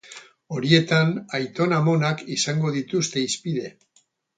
[0.55, 3.77] Horietan, aiton-amonak izango dituzte hizpide.